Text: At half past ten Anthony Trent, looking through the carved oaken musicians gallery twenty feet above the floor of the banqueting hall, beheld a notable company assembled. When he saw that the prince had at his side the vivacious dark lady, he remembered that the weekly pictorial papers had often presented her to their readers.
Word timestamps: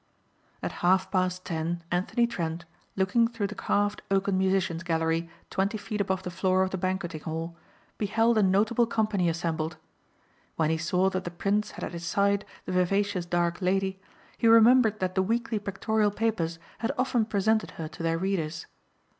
At 0.63 0.71
half 0.81 1.11
past 1.11 1.45
ten 1.45 1.83
Anthony 1.91 2.25
Trent, 2.25 2.65
looking 2.95 3.27
through 3.27 3.45
the 3.45 3.53
carved 3.53 4.01
oaken 4.09 4.35
musicians 4.35 4.81
gallery 4.81 5.29
twenty 5.51 5.77
feet 5.77 6.01
above 6.01 6.23
the 6.23 6.31
floor 6.31 6.63
of 6.63 6.71
the 6.71 6.77
banqueting 6.79 7.21
hall, 7.21 7.55
beheld 7.99 8.39
a 8.39 8.41
notable 8.41 8.87
company 8.87 9.29
assembled. 9.29 9.77
When 10.55 10.71
he 10.71 10.77
saw 10.79 11.11
that 11.11 11.23
the 11.23 11.29
prince 11.29 11.69
had 11.77 11.83
at 11.83 11.93
his 11.93 12.03
side 12.07 12.45
the 12.65 12.71
vivacious 12.71 13.27
dark 13.27 13.61
lady, 13.61 13.99
he 14.39 14.47
remembered 14.47 14.99
that 15.01 15.13
the 15.13 15.21
weekly 15.21 15.59
pictorial 15.59 16.09
papers 16.09 16.57
had 16.79 16.91
often 16.97 17.23
presented 17.25 17.69
her 17.77 17.87
to 17.89 18.01
their 18.01 18.17
readers. 18.17 18.65